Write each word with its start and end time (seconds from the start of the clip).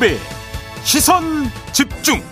김종배 0.00 0.16
시선 0.82 1.22
집중 1.72 2.22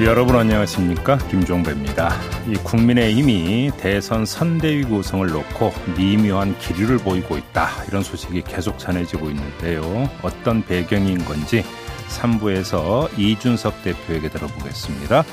여러분 0.00 0.36
안녕하십니까 0.36 1.18
김종배입니다. 1.18 2.14
이 2.48 2.54
국민의힘이 2.54 3.72
대선 3.76 4.24
선대위 4.24 4.84
구성을 4.84 5.26
놓고 5.26 5.72
미묘한 5.96 6.58
기류를 6.58 6.98
보이고 6.98 7.36
있다 7.36 7.68
이런 7.88 8.02
소식이 8.02 8.42
계속 8.42 8.78
전해지고 8.78 9.30
있는데요. 9.30 10.10
어떤 10.22 10.64
배경인 10.64 11.22
건지 11.24 11.62
3부에서 12.08 13.10
이준석 13.18 13.82
대표에게 13.82 14.30
들어보겠습니다. 14.30 15.24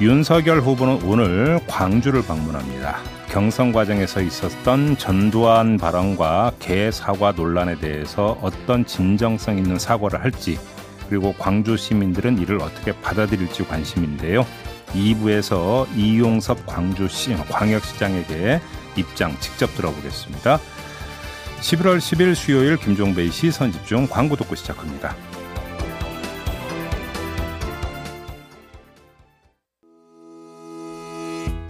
윤석열 0.00 0.60
후보는 0.60 1.02
오늘 1.04 1.60
광주를 1.66 2.24
방문합니다. 2.24 2.98
경선 3.34 3.72
과정에서 3.72 4.20
있었던 4.20 4.96
전두환 4.96 5.76
발언과 5.76 6.52
개 6.60 6.92
사과 6.92 7.32
논란에 7.32 7.76
대해서 7.80 8.38
어떤 8.40 8.86
진정성 8.86 9.58
있는 9.58 9.76
사과를 9.76 10.22
할지 10.22 10.56
그리고 11.08 11.34
광주 11.36 11.76
시민들은 11.76 12.38
이를 12.38 12.62
어떻게 12.62 12.92
받아들일지 12.92 13.64
관심인데요. 13.64 14.46
2부에서 14.92 15.88
이용섭 15.96 16.64
광주시 16.64 17.34
광역시장에게 17.50 18.60
입장 18.94 19.36
직접 19.40 19.74
들어보겠습니다. 19.74 20.60
11월 21.60 21.98
10일 21.98 22.36
수요일 22.36 22.76
김종배의 22.76 23.32
시선 23.32 23.72
집중 23.72 24.06
광고 24.06 24.36
듣고 24.36 24.54
시작합니다. 24.54 25.16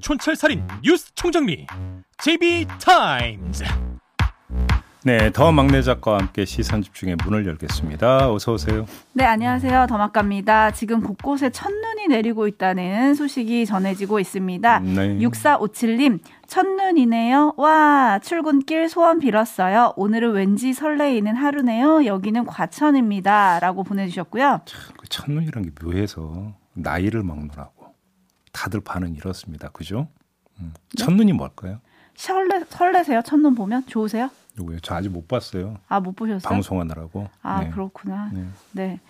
촌철살인 0.00 0.66
뉴스 0.82 1.14
총정리 1.14 1.66
JB타임즈 2.18 3.64
네, 5.02 5.30
더 5.32 5.50
막내 5.50 5.80
작가와 5.80 6.18
함께 6.18 6.44
시선 6.44 6.82
집중의 6.82 7.16
문을 7.24 7.46
열겠습니다. 7.46 8.30
어서 8.30 8.52
오세요. 8.52 8.84
네, 9.14 9.24
안녕하세요. 9.24 9.86
더 9.88 9.96
막갑니다. 9.96 10.72
지금 10.72 11.00
곳곳에 11.00 11.48
첫눈이 11.48 12.08
내리고 12.08 12.46
있다는 12.46 13.14
소식이 13.14 13.64
전해지고 13.64 14.20
있습니다. 14.20 14.80
네. 14.80 15.16
6457님, 15.20 16.18
첫눈이네요. 16.46 17.54
와, 17.56 18.18
출근길 18.22 18.90
소원 18.90 19.20
빌었어요. 19.20 19.94
오늘은 19.96 20.32
왠지 20.32 20.74
설레이는 20.74 21.34
하루네요. 21.34 22.04
여기는 22.04 22.44
과천입니다. 22.44 23.58
라고 23.60 23.84
보내주셨고요. 23.84 24.60
참, 24.66 24.80
그 24.98 25.08
첫눈이란 25.08 25.62
게 25.64 25.70
묘해서 25.82 26.52
나이를 26.74 27.22
먹느라고 27.22 27.79
다들 28.60 28.80
반응 28.80 29.14
이렇습니다. 29.14 29.70
그죠? 29.70 30.08
음. 30.58 30.74
네? 30.74 31.02
첫눈이 31.02 31.32
뭘까요? 31.32 31.80
설레, 32.14 32.64
설레세요? 32.68 33.22
첫눈 33.22 33.54
보면? 33.54 33.86
좋으세요? 33.86 34.28
누구요? 34.54 34.80
저 34.80 34.94
아직 34.94 35.08
못 35.08 35.26
봤어요. 35.26 35.78
아, 35.88 35.98
못 35.98 36.14
보셨어요? 36.14 36.46
방송하느라고. 36.46 37.28
아, 37.40 37.60
네. 37.64 37.70
그렇구나. 37.70 38.30
네. 38.34 38.44
네. 38.72 39.00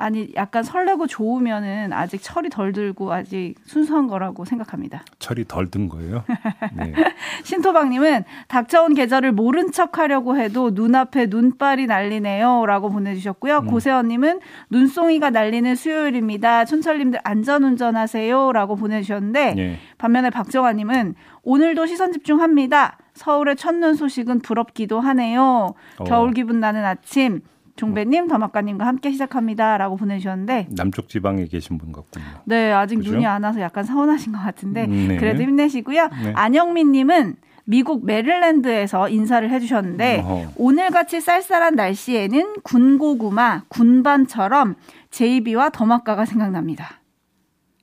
아니 0.00 0.32
약간 0.34 0.62
설레고 0.62 1.06
좋으면은 1.06 1.92
아직 1.92 2.22
철이 2.22 2.48
덜 2.48 2.72
들고 2.72 3.12
아직 3.12 3.54
순수한 3.66 4.06
거라고 4.06 4.46
생각합니다. 4.46 5.02
철이 5.18 5.44
덜 5.46 5.70
든 5.70 5.90
거예요? 5.90 6.24
네. 6.72 6.94
신토방님은 7.44 8.24
닥쳐온 8.48 8.94
계절을 8.94 9.32
모른 9.32 9.70
척하려고 9.72 10.38
해도 10.38 10.70
눈앞에 10.70 11.26
눈발이 11.26 11.86
날리네요라고 11.86 12.88
보내주셨고요. 12.88 13.58
음. 13.58 13.66
고세원님은 13.66 14.40
눈송이가 14.70 15.28
날리는 15.28 15.74
수요일입니다. 15.74 16.64
촌철님들 16.64 17.20
안전운전하세요라고 17.22 18.76
보내주셨는데 18.76 19.54
네. 19.54 19.78
반면에 19.98 20.30
박정아님은 20.30 21.14
오늘도 21.42 21.84
시선 21.84 22.12
집중합니다. 22.12 22.96
서울의 23.12 23.56
첫눈 23.56 23.94
소식은 23.96 24.40
부럽기도 24.40 24.98
하네요. 25.00 25.74
어. 25.98 26.04
겨울 26.04 26.32
기분 26.32 26.58
나는 26.58 26.86
아침. 26.86 27.42
종배님, 27.76 28.28
더마카님과 28.28 28.86
함께 28.86 29.10
시작합니다라고 29.12 29.96
보내주셨는데 29.96 30.68
남쪽 30.70 31.08
지방에 31.08 31.46
계신 31.46 31.78
분 31.78 31.92
같군요. 31.92 32.24
네, 32.44 32.72
아직 32.72 32.96
그죠? 32.96 33.12
눈이 33.12 33.26
안 33.26 33.42
와서 33.44 33.60
약간 33.60 33.84
서운하신 33.84 34.32
것 34.32 34.38
같은데 34.40 34.84
음, 34.84 35.08
네. 35.08 35.16
그래도 35.16 35.42
힘내시고요. 35.42 36.08
네. 36.22 36.32
안영민님은 36.34 37.36
미국 37.64 38.04
메릴랜드에서 38.04 39.08
인사를 39.08 39.48
해주셨는데 39.48 40.20
어허. 40.24 40.52
오늘같이 40.56 41.20
쌀쌀한 41.20 41.76
날씨에는 41.76 42.62
군고구마, 42.62 43.62
군반처럼 43.68 44.74
제이비와 45.10 45.70
더마카가 45.70 46.24
생각납니다. 46.24 47.00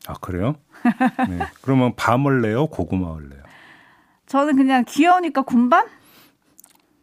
아 0.08 0.14
그래요? 0.20 0.56
네. 1.30 1.40
그러면 1.62 1.94
밤을 1.96 2.42
내요, 2.42 2.68
고구마를 2.68 3.30
내요? 3.30 3.42
저는 4.26 4.58
그냥 4.58 4.84
귀여우니까 4.86 5.44
군반? 5.44 5.86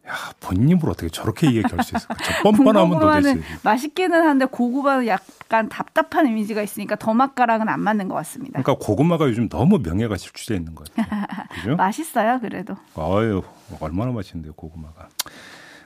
야, 0.06 0.12
본인으로 0.40 0.90
어떻게 0.92 1.08
저렇게 1.08 1.46
얘기할 1.46 1.82
수 1.82 1.96
있을까? 1.96 2.14
저 2.22 2.42
뻔뻔하면 2.42 2.98
도대체. 3.00 3.40
맛있기는 3.62 4.12
한데 4.26 4.44
고구마는 4.44 5.06
약간 5.06 5.68
답답한 5.70 6.26
이미지가 6.26 6.60
있으니까 6.62 6.96
더맛가랑은 6.96 7.68
안 7.70 7.80
맞는 7.80 8.08
것 8.08 8.14
같습니다. 8.16 8.60
그러니까 8.62 8.84
고구마가 8.84 9.26
요즘 9.26 9.48
너무 9.48 9.78
명예가 9.78 10.16
실추되어 10.18 10.58
있는 10.58 10.74
것 10.74 10.92
같아요. 10.92 11.24
그죠? 11.54 11.76
맛있어요, 11.76 12.38
그래도. 12.40 12.74
아유, 12.96 13.42
얼마나 13.80 14.12
맛있는데요, 14.12 14.52
고구마가. 14.52 15.08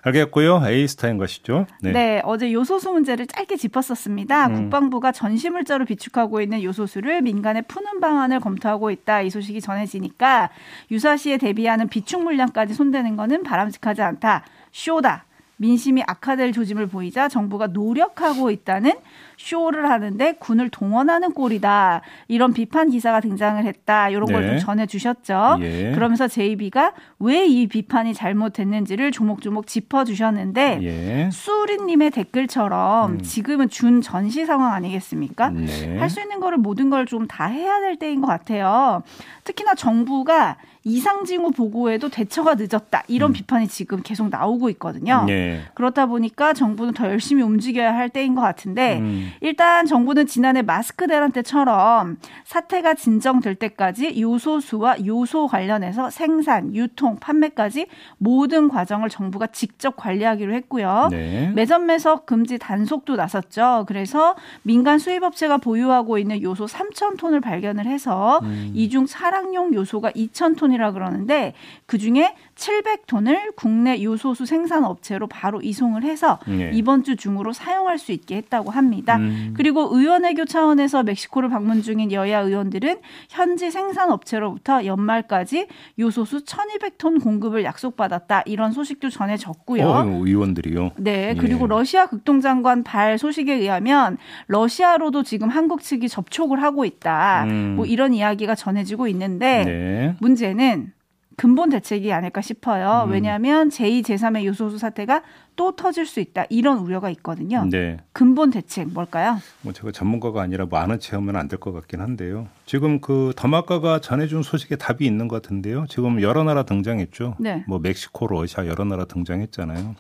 알겠고요. 0.08 0.62
에이스타인 0.66 1.18
것이죠. 1.18 1.66
네. 1.80 1.92
네. 1.92 2.22
어제 2.24 2.52
요소수 2.52 2.90
문제를 2.92 3.26
짧게 3.26 3.56
짚었었습니다. 3.56 4.46
음. 4.48 4.54
국방부가 4.54 5.12
전시물자로 5.12 5.84
비축하고 5.84 6.40
있는 6.40 6.62
요소수를 6.62 7.22
민간에 7.22 7.62
푸는 7.62 8.00
방안을 8.00 8.40
검토하고 8.40 8.90
있다. 8.90 9.22
이 9.22 9.30
소식이 9.30 9.60
전해지니까 9.60 10.50
유사시에 10.90 11.38
대비하는 11.38 11.88
비축 11.88 12.22
물량까지 12.22 12.74
손대는 12.74 13.16
것은 13.16 13.42
바람직하지 13.42 14.02
않다. 14.02 14.44
쇼다. 14.72 15.24
민심이 15.58 16.02
악화될 16.06 16.52
조짐을 16.52 16.86
보이자 16.86 17.28
정부가 17.28 17.66
노력하고 17.68 18.50
있다는 18.50 18.92
쇼를 19.38 19.88
하는데 19.88 20.32
군을 20.32 20.68
동원하는 20.68 21.32
꼴이다. 21.32 22.02
이런 22.26 22.52
비판 22.52 22.90
기사가 22.90 23.20
등장을 23.20 23.64
했다. 23.64 24.10
이런 24.10 24.26
걸좀 24.26 24.50
네. 24.50 24.58
전해 24.58 24.84
주셨죠. 24.86 25.58
예. 25.60 25.92
그러면서 25.94 26.28
JB가 26.28 26.92
왜 27.20 27.46
이 27.48 27.66
비판이 27.66 28.12
잘못됐는지를 28.14 29.12
조목조목 29.12 29.66
짚어 29.66 30.04
주셨는데 30.04 30.80
예. 30.82 31.30
수리 31.32 31.78
님의 31.78 32.10
댓글처럼 32.10 33.12
음. 33.12 33.22
지금은 33.22 33.68
준 33.70 34.02
전시 34.02 34.44
상황 34.44 34.74
아니겠습니까? 34.74 35.50
네. 35.50 35.96
할수 35.98 36.20
있는 36.20 36.40
거를 36.40 36.58
모든 36.58 36.90
걸 36.90 37.06
좀 37.06 37.26
다 37.28 37.46
해야 37.46 37.80
될 37.80 37.96
때인 37.96 38.20
것 38.20 38.26
같아요. 38.26 39.02
특히나 39.44 39.74
정부가 39.74 40.56
이상징후 40.84 41.52
보고에도 41.52 42.08
대처가 42.08 42.54
늦었다. 42.54 43.02
이런 43.08 43.30
음. 43.30 43.32
비판이 43.34 43.68
지금 43.68 44.02
계속 44.02 44.28
나오고 44.30 44.68
있거든요. 44.70 45.24
네. 45.26 45.60
그렇다 45.74 46.06
보니까 46.06 46.52
정부는 46.54 46.92
더 46.94 47.06
열심히 47.08 47.42
움직여야 47.42 47.94
할 47.94 48.08
때인 48.08 48.34
것 48.34 48.40
같은데 48.40 48.98
음. 48.98 49.27
일단 49.40 49.86
정부는 49.86 50.26
지난해 50.26 50.62
마스크 50.62 51.06
대란 51.06 51.32
때처럼 51.32 52.18
사태가 52.44 52.94
진정될 52.94 53.56
때까지 53.56 54.20
요소수와 54.20 55.04
요소 55.04 55.48
관련해서 55.48 56.10
생산, 56.10 56.74
유통, 56.74 57.16
판매까지 57.16 57.86
모든 58.18 58.68
과정을 58.68 59.08
정부가 59.08 59.48
직접 59.48 59.96
관리하기로 59.96 60.54
했고요. 60.54 61.08
네. 61.10 61.50
매점 61.54 61.86
매석 61.86 62.26
금지 62.26 62.58
단속도 62.58 63.16
나섰죠. 63.16 63.84
그래서 63.88 64.36
민간 64.62 64.98
수입업체가 64.98 65.58
보유하고 65.58 66.18
있는 66.18 66.40
요소 66.40 66.66
3천 66.66 67.18
톤을 67.18 67.40
발견을 67.40 67.86
해서 67.86 68.40
음. 68.42 68.72
이중 68.74 69.06
사랑용 69.06 69.74
요소가 69.74 70.12
2천 70.12 70.56
톤이 70.56 70.68
톤이라 70.68 70.92
그러는데 70.92 71.54
그 71.86 71.98
중에 71.98 72.34
700톤을 72.58 73.54
국내 73.56 74.02
요소수 74.02 74.44
생산 74.44 74.84
업체로 74.84 75.26
바로 75.26 75.60
이송을 75.62 76.02
해서 76.02 76.38
네. 76.46 76.70
이번 76.74 77.04
주 77.04 77.16
중으로 77.16 77.52
사용할 77.52 77.98
수 77.98 78.12
있게 78.12 78.36
했다고 78.36 78.70
합니다. 78.70 79.16
음. 79.16 79.54
그리고 79.56 79.88
의원외교 79.96 80.44
차원에서 80.44 81.04
멕시코를 81.04 81.48
방문 81.48 81.82
중인 81.82 82.12
여야 82.12 82.40
의원들은 82.40 82.98
현지 83.28 83.70
생산 83.70 84.10
업체로부터 84.10 84.84
연말까지 84.84 85.68
요소수 85.98 86.44
1,200톤 86.44 87.22
공급을 87.22 87.64
약속받았다. 87.64 88.42
이런 88.46 88.72
소식도 88.72 89.10
전해졌고요. 89.10 89.86
어, 89.86 90.04
의원들이요? 90.04 90.92
네. 90.96 91.34
그리고 91.38 91.64
예. 91.64 91.68
러시아 91.68 92.06
극동장관 92.06 92.82
발 92.82 93.18
소식에 93.18 93.54
의하면 93.54 94.18
러시아로도 94.48 95.22
지금 95.22 95.48
한국 95.48 95.82
측이 95.82 96.08
접촉을 96.08 96.62
하고 96.62 96.84
있다. 96.84 97.44
음. 97.44 97.74
뭐 97.76 97.86
이런 97.86 98.12
이야기가 98.14 98.54
전해지고 98.54 99.06
있는데 99.08 99.64
네. 99.64 100.16
문제는 100.20 100.92
근본 101.38 101.70
대책이 101.70 102.12
아닐까 102.12 102.40
싶어요. 102.40 103.04
음. 103.06 103.12
왜냐하면 103.12 103.68
제2, 103.68 104.02
제3의 104.02 104.44
요소수 104.44 104.76
사태가 104.76 105.22
또 105.54 105.76
터질 105.76 106.04
수 106.04 106.18
있다. 106.18 106.44
이런 106.50 106.78
우려가 106.78 107.10
있거든요. 107.10 107.64
네. 107.70 107.98
근본 108.12 108.50
대책 108.50 108.88
뭘까요? 108.88 109.38
뭐 109.62 109.72
제가 109.72 109.92
전문가가 109.92 110.42
아니라 110.42 110.66
뭐 110.66 110.80
아는 110.80 110.98
체하면 110.98 111.36
안될 111.36 111.60
것 111.60 111.70
같긴 111.70 112.00
한데요. 112.00 112.48
지금 112.66 113.00
그 113.00 113.32
더마카가 113.36 114.00
전해준 114.00 114.42
소식에 114.42 114.74
답이 114.74 115.06
있는 115.06 115.28
것 115.28 115.40
같은데요. 115.40 115.86
지금 115.88 116.20
여러 116.22 116.42
나라 116.42 116.64
등장했죠. 116.64 117.36
네. 117.38 117.64
뭐 117.68 117.78
멕시코, 117.78 118.26
러시아 118.26 118.66
여러 118.66 118.82
나라 118.84 119.04
등장했잖아요. 119.04 119.94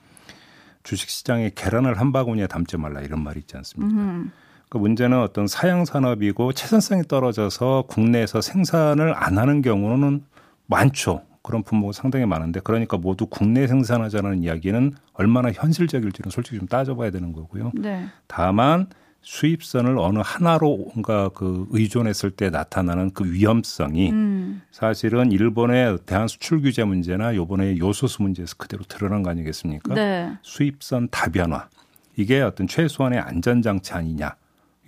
주식시장에 0.82 1.52
계란을 1.54 2.00
한 2.00 2.10
바구니에 2.10 2.48
담지 2.48 2.76
말라 2.78 3.00
이런 3.00 3.22
말이 3.22 3.38
있지 3.38 3.56
않습니까? 3.56 3.94
음흠. 3.94 4.30
그 4.70 4.78
문제는 4.78 5.20
어떤 5.20 5.46
사양 5.46 5.84
산업이고 5.84 6.52
채선성이 6.52 7.04
떨어져서 7.04 7.84
국내에서 7.86 8.40
생산을 8.40 9.14
안 9.16 9.38
하는 9.38 9.62
경우는 9.62 10.24
많죠. 10.66 11.27
그런 11.42 11.62
품목이 11.62 11.92
상당히 11.94 12.26
많은데 12.26 12.60
그러니까 12.62 12.96
모두 12.96 13.26
국내 13.26 13.66
생산하자는 13.66 14.42
이야기는 14.42 14.92
얼마나 15.14 15.50
현실적일지는 15.52 16.30
솔직히 16.30 16.58
좀 16.58 16.68
따져봐야 16.68 17.10
되는 17.10 17.32
거고요. 17.32 17.72
네. 17.74 18.06
다만 18.26 18.88
수입선을 19.22 19.98
어느 19.98 20.20
하나로 20.24 20.90
뭔가 20.94 21.28
그 21.30 21.66
의존했을 21.70 22.30
때 22.30 22.50
나타나는 22.50 23.10
그 23.12 23.30
위험성이 23.30 24.10
음. 24.10 24.62
사실은 24.70 25.32
일본의 25.32 25.98
대한 26.06 26.28
수출 26.28 26.62
규제 26.62 26.84
문제나 26.84 27.34
요번에 27.34 27.78
요소수 27.78 28.22
문제에서 28.22 28.54
그대로 28.56 28.84
드러난 28.84 29.22
거 29.22 29.30
아니겠습니까? 29.30 29.94
네. 29.94 30.32
수입선 30.42 31.08
다변화 31.10 31.68
이게 32.16 32.40
어떤 32.40 32.66
최소한의 32.66 33.18
안전장치 33.20 33.92
아니냐. 33.92 34.34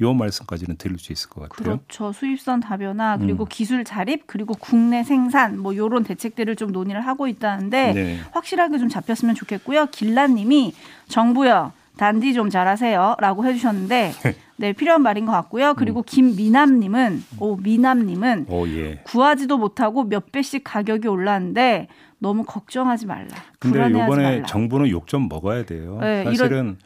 요 0.00 0.14
말씀까지는 0.14 0.76
드릴 0.76 0.99
수 0.99 1.12
있을 1.12 1.29
것 1.29 1.49
같아요. 1.49 1.79
그렇죠. 1.79 2.12
수입선 2.12 2.61
다변화 2.61 3.19
그리고 3.19 3.44
음. 3.44 3.49
기술 3.49 3.85
자립 3.85 4.26
그리고 4.26 4.55
국내 4.55 5.02
생산 5.05 5.58
뭐 5.58 5.76
요런 5.76 6.05
대책들을 6.05 6.56
좀 6.56 6.73
논의를 6.73 7.00
하고 7.00 7.29
있다는데 7.29 7.93
네. 7.93 8.19
확실하게 8.32 8.79
좀 8.79 8.88
잡혔으면 8.88 9.35
좋겠고요. 9.35 9.87
길라님이 9.87 10.73
정부요 11.08 11.73
단디 11.97 12.32
좀 12.32 12.49
잘하세요라고 12.49 13.44
해주셨는데 13.44 14.12
네 14.56 14.73
필요한 14.73 15.02
말인 15.02 15.26
것 15.26 15.32
같고요. 15.32 15.75
그리고 15.75 16.00
음. 16.00 16.05
김미남님은 16.06 17.25
오 17.38 17.56
미남님은 17.56 18.47
오, 18.49 18.67
예. 18.69 19.00
구하지도 19.05 19.58
못하고 19.58 20.05
몇 20.05 20.32
배씩 20.32 20.64
가격이 20.64 21.08
올랐는데 21.08 21.88
너무 22.19 22.44
걱정하지 22.44 23.06
말라. 23.06 23.29
근데 23.58 23.87
이번에 23.88 24.43
정부는 24.47 24.88
욕 24.88 25.06
좀 25.06 25.29
먹어야 25.29 25.64
돼요. 25.64 25.99
네, 26.00 26.25
사실은 26.25 26.50
이런... 26.50 26.79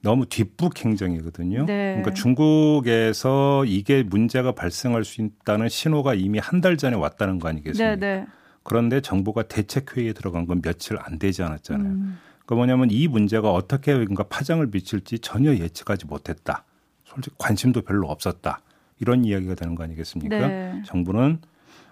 너무 0.00 0.26
뒷북 0.26 0.84
행정이거든요. 0.84 1.66
네. 1.66 1.96
그러니까 1.96 2.14
중국에서 2.14 3.64
이게 3.64 4.02
문제가 4.02 4.52
발생할 4.52 5.04
수 5.04 5.22
있다는 5.22 5.68
신호가 5.68 6.14
이미 6.14 6.38
한 6.38 6.60
달 6.60 6.76
전에 6.76 6.96
왔다는 6.96 7.38
거 7.38 7.48
아니겠습니까? 7.48 7.96
네, 7.96 8.18
네. 8.20 8.26
그런데 8.64 9.00
정부가 9.00 9.42
대책 9.44 9.96
회의에 9.96 10.12
들어간 10.12 10.44
건 10.46 10.60
며칠 10.60 10.96
안 11.00 11.18
되지 11.18 11.42
않았잖아요. 11.42 11.88
음. 11.88 12.18
그러니까 12.44 12.54
뭐냐면 12.56 12.88
이 12.90 13.06
문제가 13.08 13.52
어떻게 13.52 13.94
뭔가 13.94 14.24
파장을 14.24 14.66
미칠지 14.72 15.20
전혀 15.20 15.54
예측하지 15.54 16.06
못했다. 16.06 16.64
솔직히 17.04 17.36
관심도 17.38 17.82
별로 17.82 18.08
없었다. 18.08 18.60
이런 19.00 19.24
이야기가 19.24 19.54
되는 19.54 19.74
거 19.76 19.84
아니겠습니까? 19.84 20.48
네. 20.48 20.82
정부는 20.84 21.38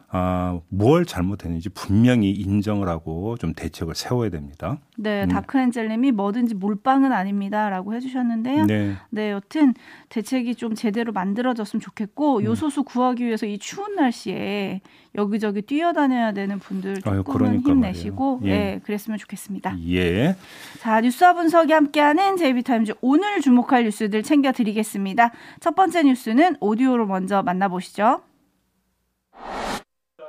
아, 0.09 0.61
뭘 0.69 1.05
잘못했는지 1.05 1.69
분명히 1.69 2.31
인정을 2.31 2.89
하고 2.89 3.37
좀 3.39 3.53
대책을 3.55 3.97
세워야 3.97 4.31
됩니다. 4.31 4.79
네, 4.97 5.25
음. 5.25 5.29
다크엔젤님이 5.29 6.13
뭐든지 6.13 6.55
몰빵은 6.55 7.13
아닙니다라고 7.13 7.93
해주셨는데요. 7.95 8.67
네. 8.67 8.95
네, 9.11 9.33
여튼 9.33 9.75
대책이 10.09 10.55
좀 10.55 10.75
제대로 10.77 11.13
만들어졌으면 11.13 11.81
좋겠고 11.81 12.39
음. 12.39 12.45
요소수 12.45 12.85
구하기 12.85 13.27
위해서 13.27 13.47
이 13.47 13.59
추운 13.59 13.97
날씨에 13.97 14.81
여기저기 15.17 15.63
뛰어다녀야 15.63 16.33
되는 16.33 16.61
분들 16.61 17.01
조금은 17.01 17.25
그러니까 17.25 17.71
힘내시고 17.71 18.41
예. 18.45 18.49
네, 18.49 18.81
그랬으면 18.85 19.19
좋겠습니다. 19.19 19.77
예. 19.89 20.37
자, 20.81 21.01
뉴스와 21.01 21.35
분석이 21.35 21.73
함께하는 21.73 22.37
제이비타임즈 22.37 22.95
오늘 23.01 23.41
주목할 23.41 23.85
뉴스들 23.85 24.23
챙겨드리겠습니다. 24.23 25.33
첫 25.61 25.75
번째 25.75 26.05
뉴스는 26.05 26.57
오디오로 26.61 27.07
먼저 27.07 27.43
만나보시죠. 27.43 28.21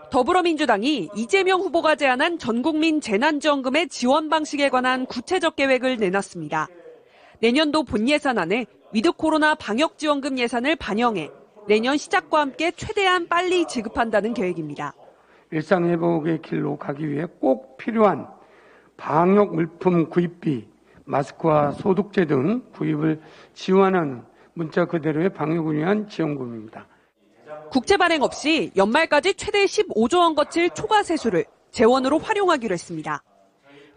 더불어민주당이 0.09 1.09
이재명 1.15 1.59
후보가 1.61 1.95
제안한 1.95 2.39
전국민 2.39 3.01
재난지원금의 3.01 3.89
지원 3.89 4.29
방식에 4.29 4.69
관한 4.69 5.05
구체적 5.05 5.55
계획을 5.55 5.97
내놨습니다. 5.97 6.67
내년도 7.39 7.83
본 7.83 8.07
예산안에 8.07 8.65
위드 8.93 9.11
코로나 9.11 9.53
방역 9.55 9.97
지원금 9.97 10.39
예산을 10.39 10.75
반영해 10.77 11.29
내년 11.67 11.97
시작과 11.97 12.39
함께 12.39 12.71
최대한 12.71 13.27
빨리 13.27 13.65
지급한다는 13.67 14.33
계획입니다. 14.33 14.93
일상 15.51 15.85
회복의 15.85 16.41
길로 16.41 16.77
가기 16.77 17.09
위해 17.09 17.25
꼭 17.39 17.77
필요한 17.77 18.27
방역 18.95 19.53
물품 19.53 20.09
구입비, 20.09 20.67
마스크와 21.05 21.71
소독제 21.71 22.25
등 22.25 22.63
구입을 22.73 23.21
지원하는 23.53 24.23
문자 24.53 24.85
그대로의 24.85 25.29
방역을 25.33 25.75
위한 25.75 26.07
지원금입니다. 26.07 26.87
국채 27.71 27.97
발행 27.97 28.21
없이 28.21 28.71
연말까지 28.75 29.33
최대 29.35 29.65
15조 29.65 30.19
원 30.19 30.35
거칠 30.35 30.69
초과 30.69 31.03
세수를 31.03 31.45
재원으로 31.71 32.19
활용하기로 32.19 32.73
했습니다. 32.73 33.23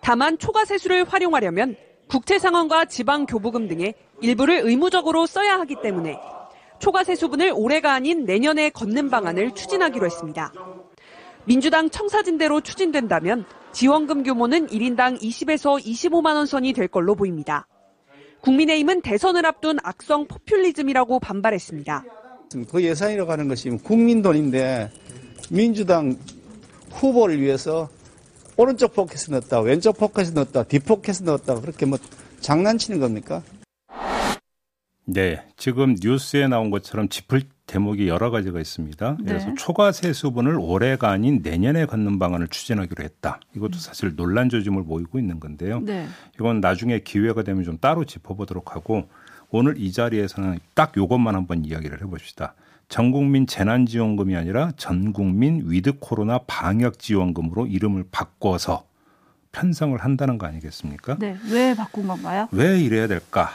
다만 0.00 0.38
초과 0.38 0.64
세수를 0.64 1.05
활용하려면 1.05 1.76
국채 2.08 2.38
상환과 2.38 2.87
지방 2.87 3.26
교부금 3.26 3.69
등의 3.69 3.94
일부를 4.20 4.62
의무적으로 4.64 5.26
써야 5.26 5.58
하기 5.61 5.76
때문에 5.82 6.19
초과 6.78 7.05
세수분을 7.05 7.52
올해가 7.55 7.93
아닌 7.93 8.25
내년에 8.25 8.70
걷는 8.70 9.11
방안을 9.11 9.55
추진하기로 9.55 10.06
했습니다. 10.06 10.52
민주당 11.44 11.90
청사진대로 11.90 12.61
추진된다면 12.61 13.44
지원금 13.73 14.23
규모는 14.23 14.66
1인당 14.66 15.20
20에서 15.20 15.81
25만 15.81 16.34
원 16.34 16.46
선이 16.46 16.73
될 16.73 16.88
걸로 16.88 17.14
보입니다. 17.14 17.66
국민의힘은 18.40 19.02
대선을 19.02 19.44
앞둔 19.46 19.78
악성 19.82 20.26
포퓰리즘이라고 20.26 21.20
반발했습니다. 21.20 22.05
그 22.69 22.82
예산이라고 22.82 23.31
하는 23.31 23.49
것이 23.49 23.70
국민 23.70 24.23
돈인데 24.23 24.91
민주당 25.50 26.17
후보를 26.91 27.41
위해서 27.41 27.88
오른쪽 28.56 28.94
포켓에 28.94 29.31
넣었다, 29.31 29.61
왼쪽 29.61 29.97
포켓에 29.97 30.32
넣었다, 30.32 30.64
뒷포켓에 30.64 31.25
넣었다 31.25 31.61
그렇게 31.61 31.87
뭐 31.87 31.99
장난치는 32.41 32.99
겁니까? 32.99 33.43
네, 35.05 35.43
지금 35.56 35.97
뉴스에 36.00 36.47
나온 36.49 36.70
것처럼 36.70 37.08
짚을 37.08 37.43
대목이 37.67 38.08
여러 38.08 38.31
가지가 38.31 38.61
있습니다. 38.61 39.16
네. 39.21 39.25
그래서 39.25 39.54
초과 39.57 39.92
세 39.92 40.12
수분을 40.12 40.59
올해가 40.59 41.11
아닌 41.11 41.40
내년에 41.42 41.87
걷는 41.87 42.19
방안을 42.19 42.49
추진하기로 42.49 43.04
했다. 43.04 43.40
이것도 43.57 43.78
사실 43.78 44.14
논란 44.16 44.49
조짐을 44.49 44.85
보이고 44.85 45.19
있는 45.19 45.38
건데요. 45.38 45.80
네. 45.80 46.07
이건 46.35 46.61
나중에 46.61 47.00
기회가 47.00 47.42
되면 47.42 47.62
좀 47.62 47.78
따로 47.78 48.04
짚어보도록 48.04 48.75
하고 48.75 49.09
오늘 49.50 49.78
이 49.78 49.92
자리에서는 49.92 50.59
딱 50.75 50.97
요것만 50.97 51.35
한번 51.35 51.64
이야기를 51.64 52.00
해봅시다. 52.02 52.54
전국민 52.88 53.47
재난지원금이 53.47 54.37
아니라 54.37 54.73
전국민 54.76 55.62
위드 55.66 55.99
코로나 56.00 56.38
방역지원금으로 56.47 57.66
이름을 57.66 58.04
바꿔서 58.11 58.85
편성을 59.52 59.97
한다는 59.99 60.38
거 60.38 60.47
아니겠습니까? 60.47 61.16
네. 61.19 61.37
왜 61.50 61.75
바꾼 61.75 62.07
건가요? 62.07 62.49
왜 62.52 62.80
이래야 62.80 63.07
될까? 63.07 63.50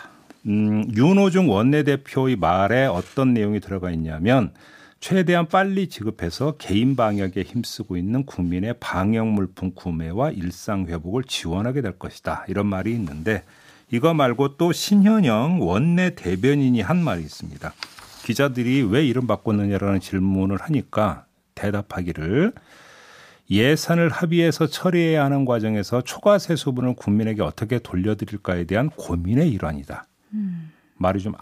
음, 0.46 0.90
윤호중 0.96 1.50
원내대표의 1.50 2.36
말에 2.36 2.86
어떤 2.86 3.34
내용이 3.34 3.60
들어가 3.60 3.92
있냐면 3.92 4.52
최대한 5.00 5.48
빨리 5.48 5.88
지급해서 5.88 6.56
개인 6.58 6.96
방역에 6.96 7.44
힘쓰고 7.44 7.98
있는 7.98 8.26
국민의 8.26 8.76
방역 8.80 9.28
물품 9.28 9.72
구매와 9.74 10.32
일상 10.32 10.86
회복을 10.88 11.24
지원하게 11.24 11.82
될 11.82 12.00
것이다. 12.00 12.46
이런 12.48 12.68
말이 12.68 12.92
있는데 12.94 13.44
이거 13.92 14.14
말고 14.14 14.58
또 14.58 14.72
신현영 14.72 15.60
원내 15.62 16.16
대변인이 16.16 16.82
한 16.82 17.04
말이 17.04 17.22
있습니다. 17.22 17.74
기자들이 18.24 18.82
왜 18.84 19.06
이름 19.06 19.28
바꿨느냐라는 19.28 20.00
질문을 20.00 20.58
하니까 20.62 21.26
대답하기를 21.54 22.54
예산을 23.50 24.10
합의해서 24.10 24.68
처리해야 24.68 25.24
하는 25.24 25.46
과정에서 25.46 26.02
초과 26.02 26.40
세수분을 26.40 26.96
국민에게 26.96 27.44
어떻게 27.44 27.78
돌려드릴까에 27.78 28.64
대한 28.64 28.90
고민의 28.90 29.52
일환이다. 29.52 30.08
음. 30.34 30.72
말이 30.98 31.20
좀 31.20 31.34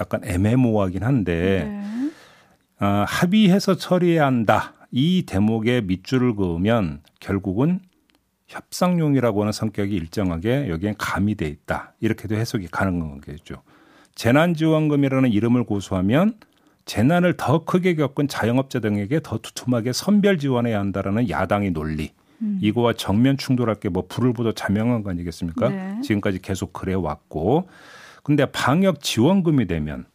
약간 0.00 0.20
애매모호하긴 0.24 1.04
한데 1.04 1.64
네. 1.64 2.84
어, 2.84 3.04
합의해서 3.06 3.76
처리해야 3.76 4.26
한다. 4.26 4.74
이 4.90 5.24
대목에 5.26 5.82
밑줄을 5.82 6.34
그으면 6.34 7.02
결국은 7.20 7.80
협상용이라고 8.48 9.42
하는 9.42 9.52
성격이 9.52 9.94
일정하게 9.94 10.68
여기엔 10.68 10.94
가미돼 10.98 11.46
있다. 11.46 11.94
이렇게도 12.00 12.34
해석이 12.34 12.68
가능한 12.68 13.20
거겠죠. 13.20 13.62
재난지원금이라는 14.14 15.30
이름을 15.30 15.64
고수하면 15.64 16.34
재난을 16.86 17.36
더 17.36 17.64
크게 17.64 17.94
겪은 17.94 18.28
자영업자 18.28 18.80
등에게 18.80 19.20
더 19.22 19.38
두툼하게 19.38 19.92
선별 19.92 20.38
지원해야 20.38 20.80
한다라는 20.80 21.28
야당의 21.28 21.70
논리. 21.72 22.12
음. 22.40 22.58
이거와 22.62 22.94
정면 22.94 23.36
충돌할 23.36 23.76
게 23.76 23.88
뭐 23.90 24.06
불을 24.08 24.32
보도 24.32 24.52
자명한 24.52 25.02
거 25.02 25.10
아니겠습니까? 25.10 25.68
네. 25.68 26.00
지금까지 26.02 26.40
계속 26.40 26.72
그래 26.72 26.94
왔고. 26.94 27.68
근데 28.22 28.46
방역 28.46 29.00
지원금이 29.00 29.66
되면 29.66 30.06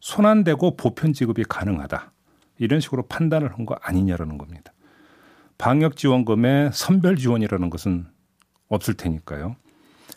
손 0.00 0.26
안 0.26 0.44
대고 0.44 0.76
보편 0.76 1.12
지급이 1.12 1.44
가능하다. 1.44 2.12
이런 2.58 2.80
식으로 2.80 3.06
판단을 3.06 3.52
한 3.54 3.64
거 3.66 3.74
아니냐라는 3.82 4.38
겁니다. 4.38 4.72
방역 5.58 5.96
지원금의 5.96 6.70
선별 6.72 7.16
지원이라는 7.16 7.70
것은 7.70 8.06
없을 8.68 8.94
테니까요. 8.94 9.56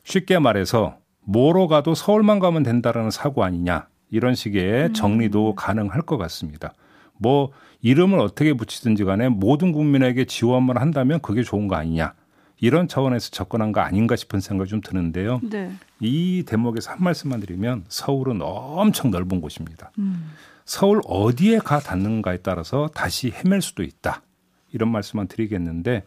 쉽게 0.04 0.40
말해서 0.40 0.98
뭐로 1.22 1.68
가도 1.68 1.94
서울만 1.94 2.40
가면 2.40 2.64
된다라는 2.64 3.12
사고 3.12 3.44
아니냐 3.44 3.88
이런 4.10 4.36
식의 4.36 4.94
정리도 4.94 5.52
음. 5.52 5.56
가능할 5.56 6.02
것 6.02 6.18
같습니다. 6.18 6.74
뭐 7.20 7.52
이름을 7.82 8.20
어떻게 8.20 8.54
붙이든지 8.54 9.04
간에 9.04 9.30
모든 9.30 9.72
국민에게 9.72 10.26
지원만 10.26 10.78
한다면 10.78 11.20
그게 11.22 11.44
좋은 11.44 11.68
거 11.68 11.76
아니냐 11.76 12.14
이런 12.60 12.88
차원에서 12.88 13.30
접근한 13.32 13.72
거 13.72 13.82
아닌가 13.82 14.16
싶은 14.16 14.40
생각이 14.40 14.70
좀 14.70 14.82
드는데요. 14.82 15.42
네. 15.44 15.72
이 16.00 16.44
대목에서 16.48 16.92
한 16.92 17.04
말씀만 17.04 17.40
드리면 17.40 17.86
서울은 17.88 18.40
엄청 18.42 19.12
넓은 19.12 19.42
곳입니다. 19.42 19.92
음. 20.00 20.32
서울 20.66 21.02
어디에 21.06 21.60
가 21.60 21.80
닿는가에 21.80 22.38
따라서 22.38 22.90
다시 22.94 23.32
헤맬 23.32 23.62
수도 23.62 23.84
있다. 23.84 24.22
이런 24.72 24.92
말씀만 24.92 25.28
드리겠는데 25.28 26.04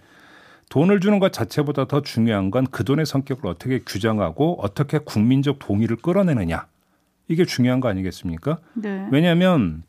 돈을 0.69 1.01
주는 1.01 1.19
것 1.19 1.33
자체보다 1.33 1.87
더 1.87 2.03
중요한 2.03 2.51
건 2.51 2.67
그 2.71 2.85
돈의 2.85 3.05
성격을 3.07 3.47
어떻게 3.49 3.81
규정하고 3.81 4.59
어떻게 4.63 4.99
국민적 4.99 5.59
동의를 5.59 5.97
끌어내느냐. 5.97 6.67
이게 7.29 7.45
중요한 7.45 7.81
거 7.81 7.89
아니겠습니까? 7.89 8.59
네. 8.75 9.07
왜냐하면 9.11 9.83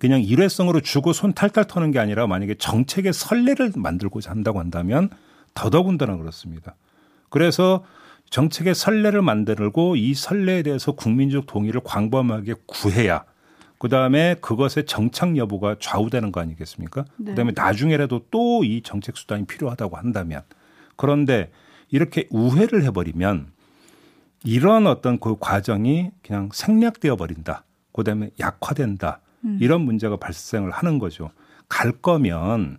그냥 0.00 0.20
일회성으로 0.20 0.80
주고 0.80 1.12
손 1.12 1.32
탈탈 1.32 1.66
터는 1.66 1.90
게 1.92 1.98
아니라 1.98 2.26
만약에 2.26 2.54
정책의 2.56 3.12
선례를 3.12 3.72
만들고자 3.76 4.30
한다고 4.30 4.58
한다면 4.60 5.08
더더군다나 5.54 6.16
그렇습니다. 6.16 6.74
그래서 7.28 7.84
정책의 8.30 8.74
선례를 8.74 9.22
만들고 9.22 9.96
이 9.96 10.14
선례에 10.14 10.62
대해서 10.62 10.92
국민적 10.92 11.46
동의를 11.46 11.80
광범하게 11.84 12.54
구해야 12.66 13.24
그 13.84 13.90
다음에 13.90 14.34
그것의 14.40 14.86
정착 14.86 15.36
여부가 15.36 15.76
좌우되는 15.78 16.32
거 16.32 16.40
아니겠습니까? 16.40 17.04
네. 17.18 17.32
그 17.32 17.34
다음에 17.34 17.52
나중에라도 17.54 18.20
또 18.30 18.64
이 18.64 18.80
정책 18.82 19.14
수단이 19.14 19.44
필요하다고 19.44 19.98
한다면 19.98 20.40
그런데 20.96 21.50
이렇게 21.90 22.26
우회를 22.30 22.82
해버리면 22.84 23.48
이런 24.42 24.86
어떤 24.86 25.20
그 25.20 25.36
과정이 25.38 26.12
그냥 26.22 26.48
생략되어 26.50 27.16
버린다. 27.16 27.64
그 27.92 28.04
다음에 28.04 28.30
약화된다. 28.40 29.20
음. 29.44 29.58
이런 29.60 29.82
문제가 29.82 30.16
발생을 30.16 30.70
하는 30.70 30.98
거죠. 30.98 31.30
갈 31.68 31.92
거면 31.92 32.78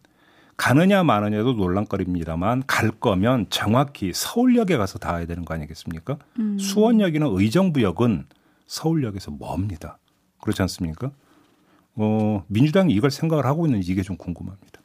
가느냐 0.57 1.03
마느냐도 1.03 1.53
논란거리입니다만 1.53 2.63
갈 2.65 2.89
거면 2.89 3.45
정확히 3.51 4.11
서울역에 4.11 4.75
가서 4.75 4.97
닿아야 4.97 5.27
되는 5.27 5.45
거 5.45 5.53
아니겠습니까? 5.53 6.17
음. 6.39 6.57
수원역이나 6.57 7.27
의정부역은 7.29 8.25
서울역에서 8.65 9.29
멉니다. 9.37 9.99
그렇지 10.45 10.61
않습니까? 10.61 11.11
어, 11.95 12.43
민주당이 12.47 12.93
이걸 12.93 13.09
생각을 13.09 13.45
하고 13.45 13.65
있는지 13.65 13.91
이게 13.91 14.03
좀 14.03 14.15
궁금합니다. 14.15 14.79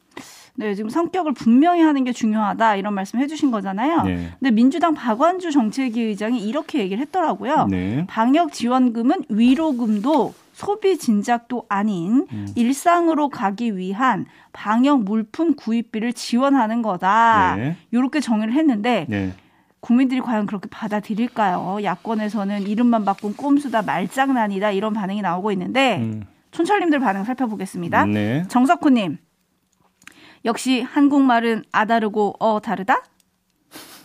네, 0.55 0.75
지금 0.75 0.89
성격을 0.89 1.33
분명히 1.33 1.81
하는 1.81 2.03
게 2.03 2.11
중요하다 2.11 2.75
이런 2.75 2.93
말씀 2.93 3.19
해주신 3.19 3.51
거잖아요. 3.51 4.01
네. 4.03 4.31
근데 4.39 4.51
민주당 4.51 4.93
박완주 4.93 5.51
정책위 5.51 6.01
의장이 6.01 6.45
이렇게 6.45 6.79
얘기를 6.79 7.01
했더라고요. 7.01 7.67
네. 7.67 8.05
방역 8.07 8.51
지원금은 8.51 9.23
위로금도 9.29 10.33
소비 10.53 10.97
진작도 10.97 11.65
아닌 11.69 12.27
음. 12.31 12.47
일상으로 12.55 13.29
가기 13.29 13.77
위한 13.77 14.25
방역 14.51 15.03
물품 15.03 15.55
구입비를 15.55 16.13
지원하는 16.13 16.81
거다. 16.81 17.55
네. 17.55 17.77
이렇게 17.91 18.19
정의를 18.19 18.53
했는데 18.53 19.05
네. 19.09 19.33
국민들이 19.81 20.21
과연 20.21 20.45
그렇게 20.45 20.69
받아들일까요? 20.69 21.79
야권에서는 21.83 22.67
이름만 22.67 23.03
바꾼 23.03 23.35
꼼수다 23.35 23.81
말장난이다 23.81 24.71
이런 24.71 24.93
반응이 24.93 25.21
나오고 25.21 25.51
있는데 25.51 25.97
음. 25.97 26.23
촌철님들 26.51 26.99
반응 26.99 27.23
살펴보겠습니다. 27.23 28.05
네. 28.05 28.45
정석훈님 28.47 29.17
역시 30.45 30.81
한국말은 30.81 31.63
아다르고 31.71 32.35
어 32.39 32.59
다르다. 32.59 33.01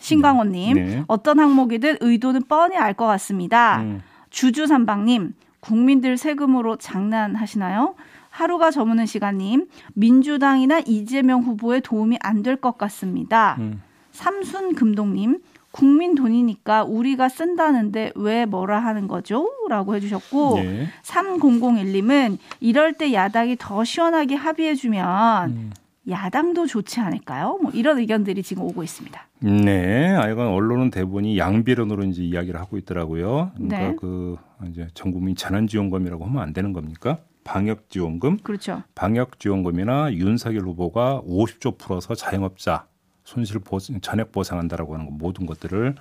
신광호님 0.01 0.75
네. 0.75 1.05
어떤 1.09 1.41
항목이든 1.41 1.99
의도는 2.01 2.43
뻔히 2.49 2.77
알 2.77 2.95
것 2.95 3.07
같습니다. 3.07 3.81
음. 3.81 4.03
주주삼방님 4.31 5.35
국민들 5.61 6.17
세금으로 6.17 6.77
장난하시나요? 6.77 7.97
하루가 8.31 8.71
저무는 8.71 9.07
시간님, 9.07 9.67
민주당이나 9.95 10.81
이재명 10.87 11.41
후보에 11.43 11.81
도움이 11.81 12.19
안 12.21 12.43
될 12.43 12.57
것 12.57 12.77
같습니다. 12.79 13.57
음. 13.59 13.83
삼순 14.13 14.75
금동님, 14.75 15.39
국민 15.77 16.15
돈이니까 16.15 16.85
우리가 16.85 17.29
쓴다는데 17.29 18.13
왜 18.15 18.47
뭐라 18.47 18.79
하는 18.79 19.07
거죠? 19.07 19.47
라고 19.69 19.95
해주셨고, 19.95 20.55
네. 20.57 20.87
3001님은 21.03 22.39
이럴 22.61 22.95
때 22.95 23.13
야당이 23.13 23.57
더 23.59 23.85
시원하게 23.85 24.37
합의해주면 24.37 25.51
음. 25.51 25.71
야당도 26.09 26.67
좋지 26.67 27.01
않을까요? 27.01 27.59
뭐 27.61 27.71
이런 27.73 27.99
의견들이 27.99 28.43
지금 28.43 28.63
오고 28.63 28.83
있습니다. 28.83 29.21
네, 29.41 30.15
아 30.15 30.31
이건 30.31 30.47
언론은 30.47 30.91
대부분이 30.91 31.37
양비론으로 31.37 32.05
이제 32.05 32.23
이야기를 32.23 32.59
하고 32.59 32.79
있더라고요. 32.79 33.51
그러니까 33.55 33.79
네. 33.79 33.97
그 33.99 34.37
이제 34.71 34.89
전 34.95 35.13
국민 35.13 35.37
재난지원금이라고 35.37 36.25
하면 36.25 36.43
안 36.43 36.55
되는 36.55 36.73
겁니까? 36.73 37.19
방역지원금. 37.45 38.39
그렇죠. 38.39 38.83
방역지원금이나 38.95 40.15
윤석열 40.15 40.63
후보가 40.63 41.23
50조 41.27 41.77
풀어서 41.77 42.15
자영업자 42.15 42.87
손실 43.27 43.59
보상, 43.59 44.01
전액 44.01 44.31
보상한다라고 44.31 44.95
하는 44.95 45.09
모든 45.11 45.47
것들을 45.47 45.97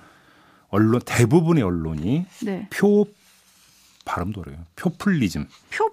언론 0.68 1.00
대부분의 1.04 1.62
언론이 1.62 2.24
네. 2.44 2.68
표 2.70 3.04
발음도 4.04 4.42
어려워요. 4.42 4.58
표퓰리즘. 4.76 5.48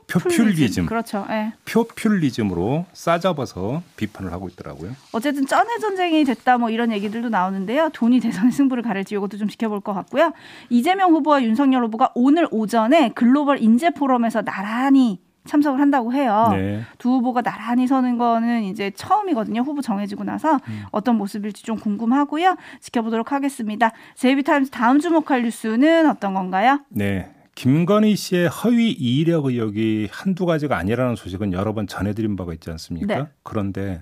표퓰리즘. 0.07 0.85
그렇죠. 0.85 1.25
네. 1.27 1.53
표퓰리즘으로 1.65 2.85
싸잡아서 2.93 3.81
비판을 3.97 4.31
하고 4.31 4.47
있더라고요. 4.47 4.91
어쨌든 5.11 5.47
쩐의 5.47 5.79
전쟁이 5.79 6.23
됐다 6.23 6.59
뭐 6.59 6.69
이런 6.69 6.91
얘기들도 6.91 7.29
나오는데요. 7.29 7.89
돈이 7.91 8.19
대선의 8.19 8.51
승부를 8.51 8.83
가릴지 8.83 9.15
이것도 9.15 9.37
좀 9.37 9.47
지켜볼 9.47 9.81
것 9.81 9.93
같고요. 9.95 10.33
이재명 10.69 11.11
후보와 11.13 11.41
윤석열 11.43 11.83
후보가 11.85 12.11
오늘 12.13 12.47
오전에 12.51 13.09
글로벌 13.15 13.59
인재 13.59 13.89
포럼에서 13.89 14.43
나란히 14.43 15.19
참석을 15.45 15.79
한다고 15.79 16.13
해요. 16.13 16.50
네. 16.51 16.81
두 16.97 17.09
후보가 17.09 17.41
나란히 17.41 17.88
서는 17.88 18.17
거는 18.17 18.63
이제 18.63 18.91
처음이거든요. 18.91 19.62
후보 19.62 19.81
정해지고 19.81 20.23
나서 20.23 20.59
음. 20.67 20.83
어떤 20.91 21.17
모습일지 21.17 21.63
좀 21.63 21.77
궁금하고요. 21.77 22.55
지켜보도록 22.79 23.31
하겠습니다. 23.31 23.91
제이비타임즈 24.15 24.71
다음 24.71 25.00
주목할 25.00 25.43
뉴스는 25.43 26.09
어떤 26.09 26.33
건가요? 26.33 26.79
네. 26.89 27.29
김건희 27.55 28.15
씨의 28.15 28.47
허위 28.50 28.91
이력 28.91 29.45
의혹이 29.45 30.09
한두 30.12 30.45
가지가 30.45 30.75
아니라는 30.77 31.15
소식은 31.15 31.53
여러 31.53 31.73
번 31.73 31.85
전해드린 31.85 32.35
바가 32.35 32.53
있지 32.53 32.71
않습니까? 32.71 33.15
네. 33.15 33.25
그런데 33.43 34.01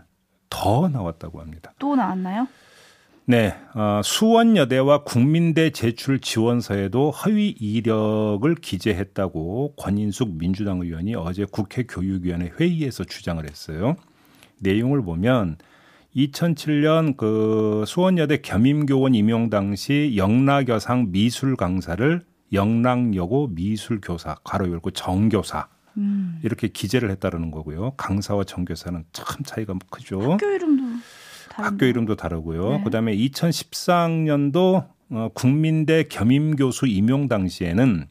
더 0.50 0.88
나왔다고 0.88 1.42
합니다. 1.42 1.74
또 1.80 1.96
나왔나요? 1.96 2.48
네, 3.32 3.56
어, 3.76 4.02
수원여대와 4.04 5.06
국민대 5.06 5.70
제출 5.70 6.20
지원서에도 6.20 7.12
허위 7.12 7.48
이력을 7.48 8.54
기재했다고 8.56 9.76
권인숙 9.78 10.38
민주당 10.38 10.82
의원이 10.82 11.16
어제 11.16 11.46
국회 11.50 11.84
교육위원회 11.84 12.52
회의에서 12.60 13.06
주장을 13.06 13.42
했어요. 13.50 13.96
내용을 14.60 15.02
보면 15.02 15.60
2007년 16.14 17.16
그 17.16 17.86
수원여대 17.88 18.42
겸임교원 18.42 19.16
임용 19.16 19.50
당시 19.50 20.16
영락여상 20.18 21.14
미술 21.14 21.56
강사를 21.56 22.26
영락여고 22.52 23.48
미술교사 23.54 24.40
가로 24.44 24.70
열고 24.70 24.92
정교사 24.92 25.70
음. 25.96 26.38
이렇게 26.44 26.68
기재를 26.68 27.10
했다라는 27.12 27.52
거고요. 27.52 27.92
강사와 27.92 28.44
정교사는 28.44 29.06
참 29.14 29.44
차이가 29.46 29.74
크죠. 29.90 30.34
학교 30.34 30.48
이름도 30.48 30.91
다른데. 31.52 31.74
학교 31.74 31.86
이름도 31.86 32.16
다르고요. 32.16 32.78
네. 32.78 32.84
그다음에 32.84 33.16
2014년도 33.16 34.88
어, 35.12 35.30
국민대 35.34 36.06
겸임 36.10 36.56
교수 36.56 36.88
임용 36.88 37.28
당시에는 37.28 38.06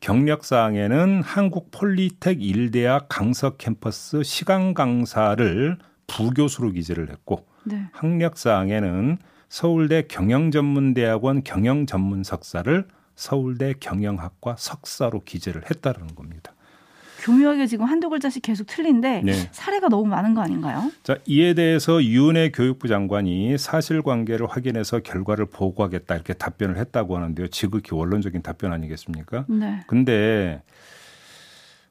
경력사항에는 0.00 1.22
한국 1.22 1.70
폴리텍 1.70 2.42
일대학 2.42 3.08
강서 3.08 3.56
캠퍼스 3.56 4.22
시간 4.22 4.74
강사를 4.74 5.78
부교수로 6.06 6.72
기재를 6.72 7.10
했고 7.10 7.46
네. 7.64 7.88
학력사항에는 7.92 9.18
서울대 9.48 10.02
경영전문대학원 10.02 11.44
경영전문 11.44 12.24
석사를 12.24 12.86
서울대 13.14 13.74
경영학과 13.78 14.56
석사로 14.58 15.22
기재를 15.24 15.62
했다라는 15.70 16.14
겁니다. 16.14 16.52
교묘하게 17.26 17.66
지금 17.66 17.86
한두 17.86 18.08
글자씩 18.08 18.42
계속 18.42 18.66
틀린데 18.68 19.22
네. 19.24 19.32
사례가 19.50 19.88
너무 19.88 20.06
많은 20.06 20.34
거 20.34 20.42
아닌가요? 20.42 20.92
자, 21.02 21.16
이에 21.26 21.54
대해서 21.54 22.02
유은혜 22.02 22.52
교육부 22.52 22.86
장관이 22.86 23.58
사실관계를 23.58 24.46
확인해서 24.46 25.00
결과를 25.00 25.46
보고하겠다 25.46 26.14
이렇게 26.14 26.34
답변을 26.34 26.78
했다고 26.78 27.16
하는데요. 27.16 27.48
지극히 27.48 27.96
원론적인 27.96 28.42
답변 28.42 28.72
아니겠습니까? 28.72 29.44
네. 29.48 29.80
근데 29.88 30.62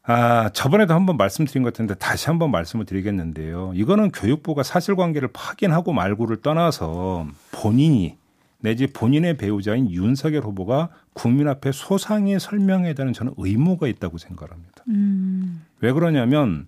아, 0.04 0.50
저번에도 0.54 0.94
한번 0.94 1.18
말씀드린 1.18 1.64
것 1.64 1.74
같은데 1.74 1.96
다시 1.96 2.28
한번 2.28 2.52
말씀을 2.52 2.86
드리겠는데요. 2.86 3.74
이거는 3.76 4.12
교육부가 4.12 4.64
사실관계를 4.64 5.30
확인하고 5.34 5.92
말고를 5.92 6.38
떠나서 6.38 7.28
본인이 7.52 8.18
내지 8.66 8.88
본인의 8.88 9.38
배우자인 9.38 9.92
윤석열 9.92 10.44
후보가 10.44 10.90
국민 11.14 11.48
앞에 11.48 11.72
소상히 11.72 12.40
설명해야 12.40 12.94
되는 12.94 13.14
저는 13.14 13.36
의무가 13.38 13.88
있다고 13.88 14.18
생각합니다. 14.18 14.84
음. 14.88 15.64
왜 15.82 15.92
그러냐면 15.92 16.68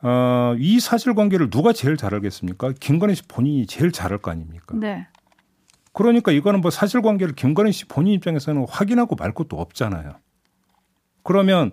어, 0.00 0.54
이 0.58 0.80
사실관계를 0.80 1.50
누가 1.50 1.74
제일 1.74 1.98
잘 1.98 2.14
알겠습니까? 2.14 2.72
김건희 2.80 3.16
씨 3.16 3.22
본인이 3.28 3.66
제일 3.66 3.92
잘 3.92 4.12
알 4.12 4.18
거 4.18 4.30
아닙니까? 4.30 4.74
네. 4.76 5.06
그러니까 5.92 6.32
이거는 6.32 6.62
뭐 6.62 6.70
사실관계를 6.70 7.34
김건희 7.34 7.72
씨 7.72 7.84
본인 7.84 8.14
입장에서는 8.14 8.64
확인하고 8.66 9.14
말 9.16 9.32
것도 9.32 9.60
없잖아요. 9.60 10.16
그러면 11.22 11.70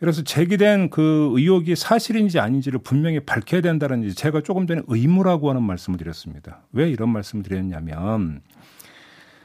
그래서 0.00 0.22
제기된 0.22 0.88
그 0.88 1.30
의혹이 1.34 1.76
사실인지 1.76 2.40
아닌지를 2.40 2.80
분명히 2.82 3.20
밝혀야 3.20 3.60
된다는 3.60 4.08
제가 4.08 4.40
조금 4.40 4.66
전에 4.66 4.80
의무라고 4.86 5.50
하는 5.50 5.62
말씀을 5.62 5.98
드렸습니다. 5.98 6.62
왜 6.72 6.88
이런 6.90 7.10
말씀을 7.10 7.44
드렸냐면 7.44 8.40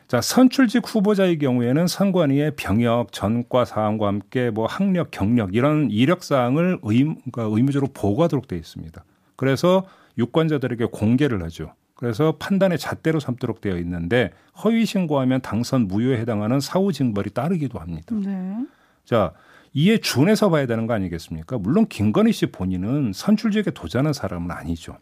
자, 0.08 0.22
선출직 0.22 0.84
후보자의 0.86 1.40
경우에는 1.40 1.88
선관위의 1.88 2.56
병역, 2.56 3.12
전과 3.12 3.66
사항과 3.66 4.08
함께 4.08 4.50
뭐 4.50 4.66
학력, 4.66 5.12
경력 5.12 5.54
이런 5.56 5.90
이력 5.92 6.24
사항을 6.24 6.80
의무, 6.84 7.16
그러니까 7.32 7.56
의무적으로 7.56 7.92
보고하도록 7.94 8.48
되어 8.48 8.58
있습니다. 8.58 9.04
그래서 9.36 9.86
유권자들에게 10.18 10.86
공개를 10.86 11.44
하죠. 11.44 11.74
그래서 11.96 12.38
판단의 12.38 12.78
잣대로 12.78 13.20
삼도록 13.20 13.60
되어 13.60 13.78
있는데 13.80 14.32
허위 14.64 14.86
신고하면 14.86 15.42
당선 15.42 15.88
무효에 15.88 16.18
해당하는 16.18 16.62
사후 16.62 16.94
징벌이 16.94 17.32
따르기도 17.32 17.80
합니다. 17.80 18.16
네. 18.16 18.66
자, 19.04 19.34
이에 19.78 19.98
준해서 19.98 20.50
봐야 20.50 20.66
되는 20.66 20.88
거 20.88 20.94
아니겠습니까? 20.94 21.58
물론 21.58 21.86
김건희 21.88 22.32
씨 22.32 22.46
본인은 22.46 23.12
선출직에 23.14 23.72
도전한 23.72 24.14
사람은 24.14 24.50
아니죠. 24.50 24.98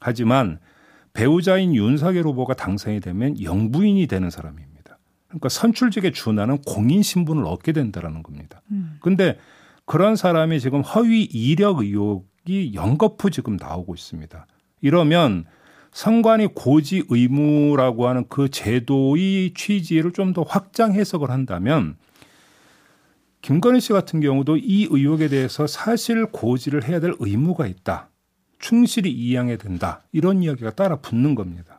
하지만 0.00 0.58
배우자인 1.12 1.74
윤석열 1.74 2.24
후보가 2.24 2.54
당선이 2.54 3.00
되면 3.00 3.40
영부인이 3.40 4.06
되는 4.06 4.30
사람입니다. 4.30 4.98
그러니까 5.28 5.48
선출직에 5.50 6.12
준하는 6.12 6.58
공인 6.62 7.02
신분을 7.02 7.44
얻게 7.44 7.72
된다라는 7.72 8.22
겁니다. 8.22 8.62
음. 8.70 8.96
근데 9.00 9.38
그런 9.84 10.16
사람이 10.16 10.58
지금 10.58 10.80
허위 10.80 11.22
이력 11.22 11.80
의혹이 11.80 12.72
연거푸 12.74 13.30
지금 13.30 13.56
나오고 13.56 13.94
있습니다. 13.94 14.46
이러면 14.80 15.44
선관위 15.92 16.48
고지 16.54 17.04
의무라고 17.08 18.08
하는 18.08 18.24
그 18.28 18.48
제도의 18.48 19.52
취지를 19.54 20.12
좀 20.12 20.32
더 20.32 20.42
확장 20.42 20.92
해석을 20.94 21.30
한다면 21.30 21.96
김건희 23.44 23.78
씨 23.82 23.92
같은 23.92 24.20
경우도 24.20 24.56
이 24.56 24.88
의혹에 24.90 25.28
대해서 25.28 25.66
사실 25.66 26.24
고지를 26.24 26.88
해야 26.88 26.98
될 26.98 27.14
의무가 27.18 27.66
있다. 27.66 28.08
충실히 28.58 29.10
이행해야 29.12 29.58
된다. 29.58 30.00
이런 30.12 30.42
이야기가 30.42 30.70
따라 30.70 30.96
붙는 30.96 31.34
겁니다. 31.34 31.78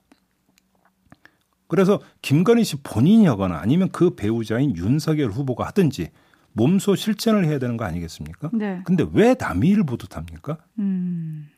그래서 1.67 1.99
김건희 2.21 2.63
씨 2.63 2.75
본인이 2.83 3.25
하거나 3.25 3.57
아니면 3.57 3.89
그 3.91 4.13
배우자인 4.13 4.77
윤석열 4.77 5.31
후보가 5.31 5.65
하든지 5.65 6.11
몸소 6.53 6.95
실천을 6.95 7.45
해야 7.45 7.57
되는 7.57 7.77
거 7.77 7.85
아니겠습니까? 7.85 8.51
네. 8.53 8.81
근데 8.85 9.03
왜 9.13 9.33
남의 9.33 9.67
일을 9.71 9.85
보듯합니까? 9.85 10.59
음. 10.77 11.49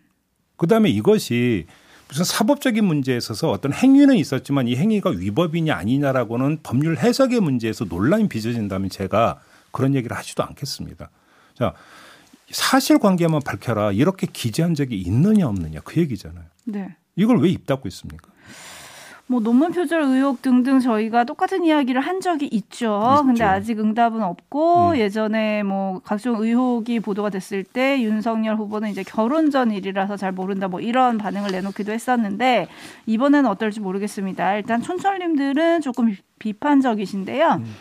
그다음에 0.56 0.90
이것이 0.90 1.66
무슨 2.08 2.24
사법적인 2.24 2.86
문제에 2.86 3.18
있어서 3.18 3.52
어떤 3.52 3.74
행위는 3.74 4.16
있었지만 4.16 4.70
이 4.70 4.78
행위가 4.78 5.10
위법이냐 5.10 5.76
아니냐라고는 5.76 6.60
법률 6.64 6.98
해석의 6.98 7.42
문제에서 7.42 7.84
논란이 7.84 8.30
빚어진다면 8.30 8.90
제가 8.90 9.42
그런 9.72 9.96
얘기를 9.96 10.16
하지도 10.16 10.44
않겠습니다. 10.44 11.10
자, 11.54 11.74
사실 12.50 12.98
관계만 13.00 13.42
밝혀라 13.46 13.92
이렇게 13.92 14.28
기재한 14.32 14.74
적이 14.76 14.98
있느냐 15.02 15.48
없느냐 15.48 15.82
그 15.84 16.00
얘기잖아요. 16.00 16.46
네. 16.66 16.96
이걸 17.16 17.40
왜 17.42 17.50
입 17.50 17.66
닫고 17.66 17.88
있습니까? 17.90 18.30
뭐 19.30 19.42
논문 19.42 19.74
표절 19.74 20.04
의혹 20.04 20.42
등등 20.42 20.80
저희가 20.80 21.26
똑같은 21.26 21.66
이야기를 21.66 22.00
한 22.00 22.22
적이 22.22 22.46
있죠. 22.46 22.68
있죠. 22.78 23.24
근데 23.26 23.44
아직 23.44 23.78
응답은 23.78 24.22
없고 24.24 24.92
음. 24.92 24.98
예전에 24.98 25.64
뭐 25.64 26.00
각종 26.06 26.42
의혹이 26.42 27.02
보도가 27.02 27.30
됐을 27.30 27.66
때 27.66 28.02
윤석열 28.02 28.56
후보는 28.56 28.90
이제 28.90 29.04
결혼 29.04 29.52
전 29.52 29.72
일이라서 29.72 30.16
잘 30.16 30.32
모른다 30.32 30.70
뭐 30.70 30.80
이런 30.80 31.18
반응을 31.18 31.52
내놓기도 31.52 31.92
했었는데 31.92 32.68
이번에는 33.06 33.50
어떨지 33.50 33.82
모르겠습니다. 33.82 34.56
일단 34.56 34.82
촌철님들은 34.82 35.82
조금 35.82 36.16
비판적이신데요. 36.40 37.56
음. 37.56 37.76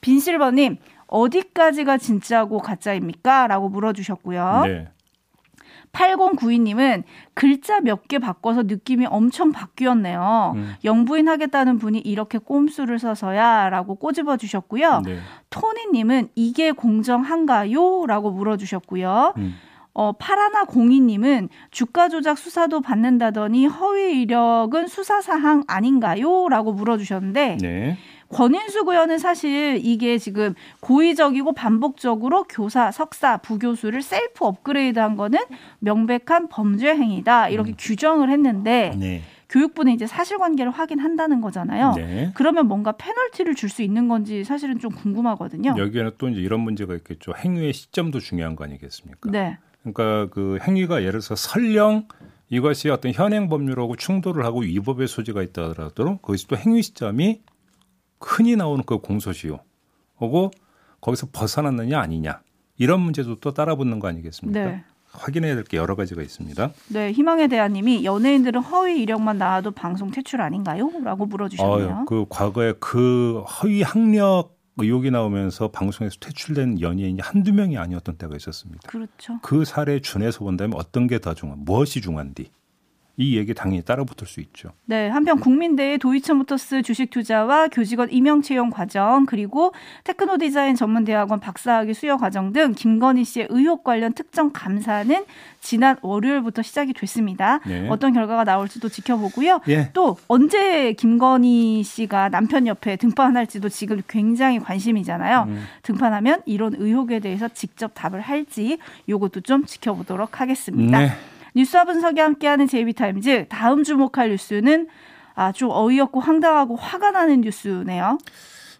빈실버님 0.00 0.76
어디까지가 1.12 1.98
진짜고 1.98 2.58
가짜입니까? 2.58 3.46
라고 3.46 3.68
물어주셨고요. 3.68 4.62
네. 4.66 4.88
8092님은 5.92 7.02
글자 7.34 7.80
몇 7.80 8.08
개 8.08 8.18
바꿔서 8.18 8.62
느낌이 8.62 9.06
엄청 9.06 9.52
바뀌었네요. 9.52 10.52
음. 10.56 10.74
영부인 10.84 11.28
하겠다는 11.28 11.78
분이 11.78 11.98
이렇게 11.98 12.38
꼼수를 12.38 12.98
써서야 12.98 13.68
라고 13.68 13.94
꼬집어 13.96 14.38
주셨고요. 14.38 15.02
네. 15.04 15.18
토니님은 15.50 16.28
이게 16.34 16.72
공정한가요? 16.72 18.06
라고 18.06 18.30
물어 18.30 18.56
주셨고요. 18.56 19.34
음. 19.36 19.54
어, 19.94 20.12
파라나 20.12 20.64
공이님은 20.64 21.50
주가 21.70 22.08
조작 22.08 22.38
수사도 22.38 22.80
받는다더니 22.80 23.66
허위 23.66 24.22
이력은 24.22 24.86
수사 24.86 25.20
사항 25.20 25.62
아닌가요? 25.66 26.48
라고 26.48 26.72
물어주셨는데 26.72 27.58
네. 27.60 27.98
권인숙 28.32 28.88
의원은 28.88 29.18
사실 29.18 29.80
이게 29.82 30.18
지금 30.18 30.54
고의적이고 30.80 31.52
반복적으로 31.52 32.44
교사, 32.44 32.90
석사, 32.90 33.36
부교수를 33.38 34.02
셀프 34.02 34.44
업그레이드한 34.44 35.16
거는 35.16 35.38
명백한 35.80 36.48
범죄 36.48 36.94
행위다 36.94 37.48
이렇게 37.48 37.74
규정을 37.76 38.30
했는데 38.30 38.96
네. 38.98 39.22
교육부는 39.48 39.92
이제 39.92 40.06
사실관계를 40.06 40.72
확인한다는 40.72 41.42
거잖아요. 41.42 41.92
네. 41.94 42.30
그러면 42.34 42.66
뭔가 42.68 42.92
페널티를 42.92 43.54
줄 43.54 43.68
수 43.68 43.82
있는 43.82 44.08
건지 44.08 44.44
사실은 44.44 44.78
좀 44.78 44.90
궁금하거든요. 44.90 45.74
여기에는 45.78 46.12
또 46.18 46.28
이제 46.28 46.40
이런 46.40 46.60
문제가 46.60 46.94
있겠죠. 46.94 47.32
행위의 47.36 47.72
시점도 47.72 48.20
중요한 48.20 48.56
거 48.56 48.64
아니겠습니까? 48.64 49.30
네, 49.30 49.58
그러니까 49.82 50.28
그 50.32 50.58
행위가 50.66 51.00
예를 51.00 51.20
들어서 51.20 51.36
설령 51.36 52.08
이것이 52.50 52.90
어떤 52.90 53.12
현행 53.12 53.48
법률하고 53.48 53.96
충돌을 53.96 54.44
하고 54.44 54.60
위법의 54.60 55.08
소지가 55.08 55.42
있다 55.42 55.70
하더라도 55.70 56.18
그것이 56.18 56.48
또 56.48 56.56
행위 56.56 56.82
시점이 56.82 57.40
흔히 58.22 58.56
나오는 58.56 58.82
그 58.84 58.98
공소시효 58.98 59.58
하고 60.18 60.50
거기서 61.00 61.28
벗어났느냐 61.32 61.98
아니냐 62.00 62.40
이런 62.78 63.00
문제도 63.00 63.34
또 63.40 63.52
따라붙는 63.52 63.98
거 64.00 64.08
아니겠습니까? 64.08 64.64
네. 64.64 64.84
확인해야 65.12 65.54
될 65.56 65.64
게 65.64 65.76
여러 65.76 65.94
가지가 65.94 66.22
있습니다. 66.22 66.70
네. 66.88 67.12
희망의 67.12 67.48
대한님이 67.48 68.04
연예인들은 68.04 68.62
허위 68.62 69.02
이력만 69.02 69.36
나와도 69.38 69.72
방송 69.72 70.10
퇴출 70.10 70.40
아닌가요? 70.40 70.90
라고 71.04 71.26
물어주셨네요. 71.26 71.88
어, 71.90 72.04
그 72.06 72.24
과거에 72.30 72.72
그 72.80 73.40
허위 73.42 73.82
학력 73.82 74.56
의혹이 74.78 75.10
나오면서 75.10 75.68
방송에서 75.68 76.16
퇴출된 76.18 76.80
연예인이 76.80 77.20
한두 77.20 77.52
명이 77.52 77.76
아니었던 77.76 78.16
때가 78.16 78.34
있었습니다. 78.36 78.88
그렇죠. 78.88 79.38
그 79.42 79.66
사례에 79.66 80.00
준해서 80.00 80.38
본다면 80.40 80.78
어떤 80.78 81.06
게 81.08 81.18
더 81.18 81.34
중요한, 81.34 81.62
무엇이 81.62 82.00
중요한디? 82.00 82.50
이 83.16 83.36
얘기 83.36 83.52
당연히 83.52 83.82
따라붙을 83.82 84.26
수 84.26 84.40
있죠. 84.40 84.70
네, 84.86 85.08
한편 85.08 85.38
국민대의 85.38 85.98
도이치모터스 85.98 86.82
주식 86.82 87.10
투자와 87.10 87.68
교직원 87.68 88.10
임용 88.10 88.40
채용 88.40 88.70
과정 88.70 89.26
그리고 89.26 89.74
테크노 90.04 90.38
디자인 90.38 90.74
전문 90.74 91.04
대학원 91.04 91.38
박사학위 91.38 91.92
수여 91.92 92.16
과정 92.16 92.52
등 92.52 92.72
김건희 92.72 93.24
씨의 93.24 93.48
의혹 93.50 93.84
관련 93.84 94.14
특정 94.14 94.50
감사는 94.52 95.24
지난 95.60 95.96
월요일부터 96.00 96.62
시작이 96.62 96.94
됐습니다. 96.94 97.60
네. 97.66 97.86
어떤 97.90 98.14
결과가 98.14 98.44
나올지도 98.44 98.88
지켜보고요. 98.88 99.60
예. 99.68 99.90
또 99.92 100.16
언제 100.26 100.94
김건희 100.94 101.82
씨가 101.82 102.30
남편 102.30 102.66
옆에 102.66 102.96
등판할지도 102.96 103.68
지금 103.68 104.00
굉장히 104.08 104.58
관심이잖아요. 104.58 105.44
음. 105.48 105.64
등판하면 105.82 106.42
이런 106.46 106.74
의혹에 106.78 107.20
대해서 107.20 107.48
직접 107.48 107.92
답을 107.94 108.20
할지 108.20 108.78
요것도 109.08 109.42
좀 109.42 109.66
지켜보도록 109.66 110.40
하겠습니다. 110.40 110.98
네. 110.98 111.10
뉴스와 111.54 111.84
분석이 111.84 112.20
함께하는 112.20 112.66
제이비타임즈 112.66 113.46
다음 113.48 113.84
주목할 113.84 114.30
뉴스는 114.30 114.88
아, 115.34 115.52
좀 115.52 115.70
어이없고 115.70 116.20
황당하고 116.20 116.76
화가 116.76 117.10
나는 117.10 117.40
뉴스네요. 117.42 118.18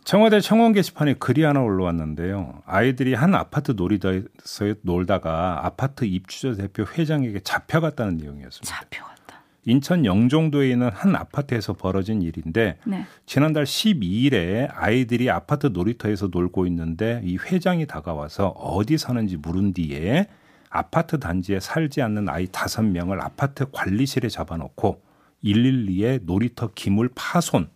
청와대 0.04 0.40
청원 0.40 0.72
게시판에 0.72 1.14
글이 1.14 1.44
하나 1.44 1.61
올라왔는데요. 1.61 2.62
아이들이 2.66 3.14
한 3.14 3.35
아파트 3.35 3.72
놀이터에서 3.72 4.74
놀다가 4.82 5.64
아파트 5.64 6.04
입주자 6.04 6.61
대표 6.61 6.85
회장에게 6.85 7.40
잡혀갔다는 7.40 8.16
내용이었습니다. 8.16 8.66
잡혀갔다. 8.66 9.42
인천 9.64 10.04
영종도에 10.04 10.70
있는 10.70 10.90
한 10.92 11.14
아파트에서 11.14 11.72
벌어진 11.74 12.20
일인데 12.20 12.78
네. 12.85 13.06
지난달 13.26 13.62
12일에 13.62 14.68
아이들이 14.74 15.30
아파트 15.30 15.68
놀이터에서 15.68 16.28
놀고 16.32 16.66
있는데 16.66 17.20
이 17.24 17.37
회장이 17.37 17.87
다가와서 17.87 18.48
어디 18.48 18.98
사는지 18.98 19.37
물은 19.37 19.72
뒤에 19.74 20.26
아파트 20.72 21.20
단지에 21.20 21.61
살지 21.61 22.00
않는 22.00 22.30
아이 22.30 22.46
다섯 22.50 22.82
명을 22.82 23.20
아파트 23.20 23.70
관리실에 23.70 24.28
잡아놓고 24.28 25.02
112에 25.44 26.24
놀이터 26.24 26.70
기물 26.74 27.11
파손 27.14 27.68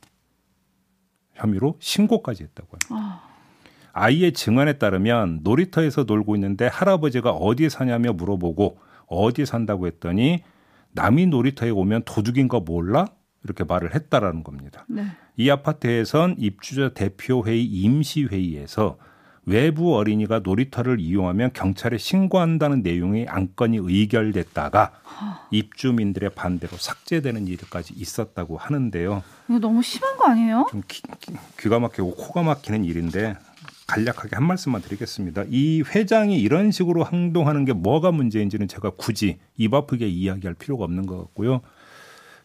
혐의로 1.34 1.76
신고까지 1.78 2.44
했다고요. 2.44 2.78
아. 2.90 3.22
아이의 3.92 4.32
증언에 4.32 4.74
따르면 4.74 5.40
놀이터에서 5.42 6.04
놀고 6.04 6.36
있는데 6.36 6.66
할아버지가 6.66 7.32
어디에 7.32 7.68
사냐며 7.68 8.14
물어보고 8.14 8.78
어디에 9.06 9.44
산다고 9.44 9.86
했더니 9.86 10.42
남이 10.92 11.26
놀이터에 11.26 11.68
오면 11.70 12.02
도둑인 12.06 12.48
거 12.48 12.60
몰라? 12.60 13.06
이렇게 13.44 13.64
말을 13.64 13.94
했다라는 13.94 14.42
겁니다. 14.42 14.86
네. 14.88 15.04
이 15.36 15.50
아파트에선 15.50 16.36
입주자 16.38 16.94
대표 16.94 17.46
회의 17.46 17.64
임시 17.64 18.24
회의에서 18.24 18.96
외부 19.46 19.94
어린이가 19.94 20.40
놀이터를 20.40 20.98
이용하면 20.98 21.52
경찰에 21.52 21.98
신고한다는 21.98 22.82
내용의 22.82 23.28
안건이 23.28 23.78
의결됐다가 23.80 24.92
입주민들의 25.52 26.30
반대로 26.30 26.76
삭제되는 26.76 27.46
일까지 27.46 27.94
있었다고 27.96 28.56
하는데요. 28.58 29.22
이거 29.48 29.58
너무 29.60 29.82
심한 29.82 30.16
거 30.16 30.26
아니에요? 30.26 30.66
좀 30.68 30.82
귀, 30.88 31.00
귀가 31.60 31.78
막히고 31.78 32.16
코가 32.16 32.42
막히는 32.42 32.84
일인데 32.84 33.36
간략하게 33.86 34.34
한 34.34 34.44
말씀만 34.44 34.82
드리겠습니다. 34.82 35.44
이 35.48 35.84
회장이 35.86 36.40
이런 36.40 36.72
식으로 36.72 37.06
행동하는 37.06 37.64
게 37.64 37.72
뭐가 37.72 38.10
문제인지는 38.10 38.66
제가 38.66 38.90
굳이 38.90 39.38
입 39.56 39.72
아프게 39.72 40.08
이야기할 40.08 40.54
필요가 40.54 40.82
없는 40.84 41.06
것 41.06 41.18
같고요. 41.18 41.60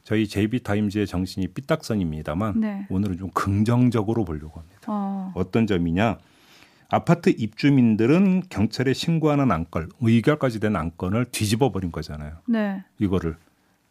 저희 0.03 0.27
JB타임즈의 0.27 1.07
정신이 1.07 1.47
삐딱선입니다만 1.47 2.59
네. 2.59 2.85
오늘은 2.89 3.17
좀 3.17 3.31
긍정적으로 3.33 4.23
보려고 4.23 4.59
합니다. 4.59 4.81
어. 4.87 5.31
어떤 5.35 5.65
점이냐? 5.65 6.17
아파트 6.91 7.29
입주민들은 7.29 8.43
경찰에 8.49 8.93
신고하는 8.93 9.49
안건, 9.49 9.89
의결까지 10.01 10.59
된 10.59 10.75
안건을 10.75 11.25
뒤집어 11.31 11.71
버린 11.71 11.89
거잖아요. 11.89 12.33
네. 12.45 12.83
이거를 12.99 13.37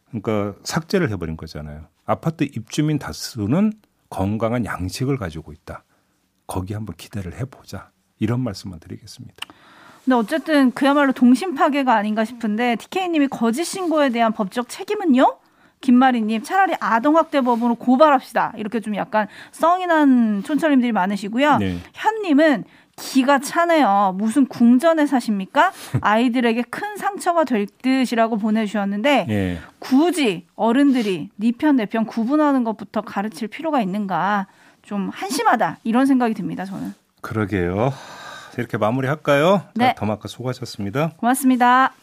그러니까 0.09 0.53
삭제를 0.63 1.09
해버린 1.09 1.35
거잖아요. 1.35 1.85
아파트 2.05 2.43
입주민 2.43 2.99
다수는 2.99 3.73
건강한 4.09 4.65
양식을 4.65 5.17
가지고 5.17 5.51
있다. 5.51 5.83
거기 6.45 6.75
한번 6.75 6.95
기대를 6.95 7.39
해보자. 7.39 7.89
이런 8.19 8.39
말씀만 8.41 8.79
드리겠습니다. 8.79 9.35
근데 10.05 10.15
어쨌든 10.15 10.71
그야말로 10.71 11.11
동심 11.11 11.55
파괴가 11.55 11.95
아닌가 11.95 12.23
싶은데 12.23 12.75
TK님이 12.75 13.29
거짓 13.29 13.63
신고에 13.63 14.09
대한 14.09 14.31
법적 14.31 14.69
책임은요? 14.69 15.39
김마리님 15.81 16.43
차라리 16.43 16.75
아동학대법으로 16.79 17.75
고발합시다. 17.75 18.53
이렇게 18.57 18.79
좀 18.79 18.95
약간 18.95 19.27
썽이 19.51 19.87
난 19.87 20.43
촌철님들이 20.43 20.91
많으시고요. 20.91 21.57
네. 21.57 21.79
현님은 21.93 22.63
기가 22.95 23.39
차네요. 23.39 24.15
무슨 24.17 24.45
궁전에 24.45 25.05
사십니까? 25.05 25.71
아이들에게 26.01 26.63
큰 26.69 26.97
상처가 26.97 27.43
될 27.43 27.65
듯이라고 27.81 28.37
보내주셨는데 28.37 29.25
예. 29.29 29.59
굳이 29.79 30.45
어른들이 30.55 31.29
네 31.35 31.51
편 31.51 31.75
내 31.75 31.85
편 31.85 32.05
구분하는 32.05 32.63
것부터 32.63 33.01
가르칠 33.01 33.47
필요가 33.47 33.81
있는가 33.81 34.47
좀 34.81 35.09
한심하다 35.13 35.77
이런 35.83 36.05
생각이 36.05 36.33
듭니다. 36.33 36.65
저는 36.65 36.93
그러게요. 37.21 37.93
이렇게 38.57 38.77
마무리할까요? 38.77 39.61
네. 39.75 39.95
더마카 39.97 40.27
수고하셨습니다. 40.27 41.11
고맙습니다. 41.17 41.93